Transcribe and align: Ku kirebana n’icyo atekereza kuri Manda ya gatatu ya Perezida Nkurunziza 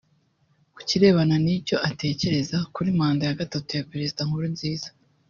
Ku 0.73 0.81
kirebana 0.89 1.35
n’icyo 1.45 1.77
atekereza 1.89 2.57
kuri 2.73 2.89
Manda 2.97 3.23
ya 3.27 3.37
gatatu 3.41 3.69
ya 3.77 3.87
Perezida 3.91 4.21
Nkurunziza 4.27 4.89